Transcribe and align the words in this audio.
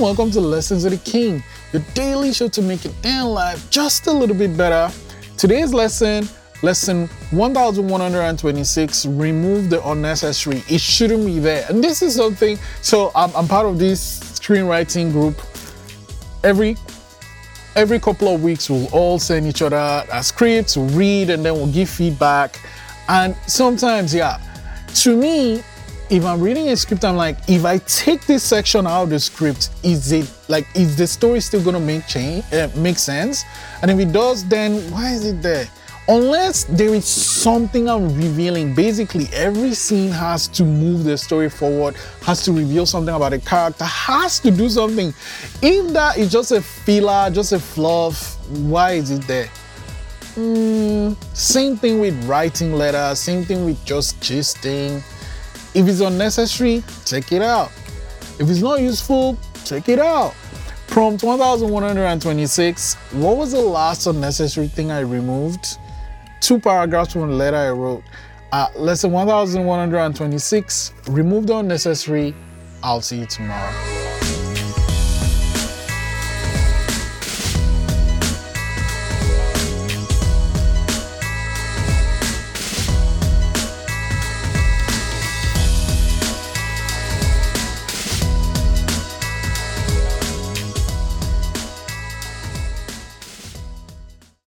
and 0.00 0.06
welcome 0.06 0.30
to 0.30 0.40
Lessons 0.40 0.84
with 0.84 0.94
a 0.94 1.10
King, 1.10 1.42
your 1.74 1.82
daily 1.92 2.32
show 2.32 2.48
to 2.48 2.62
make 2.62 2.84
your 2.84 2.92
damn 3.02 3.26
life 3.26 3.68
just 3.68 4.06
a 4.06 4.10
little 4.10 4.34
bit 4.34 4.56
better. 4.56 4.90
Today's 5.36 5.74
lesson, 5.74 6.26
lesson 6.62 7.06
1126, 7.32 9.06
remove 9.06 9.68
the 9.68 9.86
unnecessary. 9.86 10.62
It 10.70 10.80
shouldn't 10.80 11.26
be 11.26 11.38
there. 11.38 11.66
And 11.68 11.84
this 11.84 12.00
is 12.00 12.14
something, 12.14 12.58
so 12.80 13.12
I'm, 13.14 13.30
I'm 13.36 13.46
part 13.46 13.66
of 13.66 13.78
this 13.78 14.20
screenwriting 14.20 15.12
group. 15.12 15.38
Every 16.44 16.78
every 17.76 18.00
couple 18.00 18.34
of 18.34 18.42
weeks, 18.42 18.70
we'll 18.70 18.88
all 18.94 19.18
send 19.18 19.46
each 19.46 19.60
other 19.60 20.06
a 20.10 20.22
script, 20.22 20.78
we'll 20.78 20.88
read, 20.88 21.28
and 21.28 21.44
then 21.44 21.52
we'll 21.52 21.72
give 21.72 21.90
feedback. 21.90 22.58
And 23.08 23.36
sometimes, 23.46 24.14
yeah, 24.14 24.40
to 24.94 25.14
me, 25.14 25.62
if 26.10 26.24
I'm 26.24 26.40
reading 26.40 26.68
a 26.70 26.76
script, 26.76 27.04
I'm 27.04 27.16
like, 27.16 27.38
if 27.48 27.64
I 27.64 27.78
take 27.78 28.26
this 28.26 28.42
section 28.42 28.84
out 28.84 29.04
of 29.04 29.10
the 29.10 29.20
script, 29.20 29.70
is 29.84 30.10
it 30.10 30.28
like 30.48 30.66
is 30.74 30.96
the 30.96 31.06
story 31.06 31.40
still 31.40 31.62
gonna 31.62 31.78
make 31.78 32.06
change, 32.08 32.44
uh, 32.52 32.68
make 32.74 32.98
sense? 32.98 33.44
And 33.80 33.90
if 33.92 33.98
it 34.00 34.12
does, 34.12 34.44
then 34.48 34.90
why 34.90 35.12
is 35.12 35.24
it 35.24 35.40
there? 35.40 35.68
Unless 36.08 36.64
there 36.64 36.92
is 36.92 37.06
something 37.06 37.88
I'm 37.88 38.16
revealing, 38.16 38.74
basically 38.74 39.28
every 39.32 39.72
scene 39.74 40.10
has 40.10 40.48
to 40.48 40.64
move 40.64 41.04
the 41.04 41.16
story 41.16 41.48
forward, 41.48 41.94
has 42.22 42.44
to 42.46 42.52
reveal 42.52 42.86
something 42.86 43.14
about 43.14 43.32
a 43.32 43.38
character, 43.38 43.84
has 43.84 44.40
to 44.40 44.50
do 44.50 44.68
something. 44.68 45.14
If 45.62 45.92
that 45.92 46.18
is 46.18 46.32
just 46.32 46.50
a 46.50 46.60
filler, 46.60 47.30
just 47.30 47.52
a 47.52 47.60
fluff, 47.60 48.36
why 48.48 48.92
is 48.92 49.12
it 49.12 49.22
there? 49.28 49.48
Mm, 50.34 51.16
same 51.36 51.76
thing 51.76 52.00
with 52.00 52.24
writing 52.24 52.72
letters, 52.72 53.20
same 53.20 53.44
thing 53.44 53.64
with 53.64 53.84
just 53.84 54.18
gisting 54.18 55.04
if 55.74 55.86
it's 55.88 56.00
unnecessary, 56.00 56.82
take 57.04 57.32
it 57.32 57.42
out. 57.42 57.70
If 58.38 58.48
it's 58.48 58.60
not 58.60 58.80
useful, 58.80 59.38
take 59.64 59.88
it 59.88 59.98
out. 59.98 60.34
Prompt 60.88 61.22
1126. 61.22 62.94
What 63.12 63.36
was 63.36 63.52
the 63.52 63.60
last 63.60 64.06
unnecessary 64.06 64.66
thing 64.68 64.90
I 64.90 65.00
removed? 65.00 65.78
Two 66.40 66.58
paragraphs 66.58 67.12
from 67.12 67.30
a 67.30 67.32
letter 67.32 67.56
I 67.56 67.70
wrote. 67.70 68.02
Uh, 68.50 68.66
lesson 68.74 69.12
1126. 69.12 70.92
Remove 71.08 71.46
the 71.46 71.56
unnecessary. 71.56 72.34
I'll 72.82 73.00
see 73.00 73.20
you 73.20 73.26
tomorrow. 73.26 73.89